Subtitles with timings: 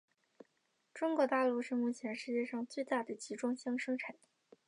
[0.95, 4.57] 中国大陆是目前世界上最大的集装箱生产地。